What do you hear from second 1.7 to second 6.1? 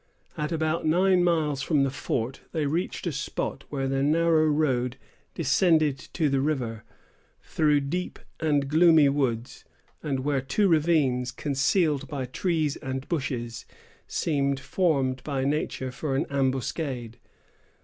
the fort, they reached a spot where the narrow road descended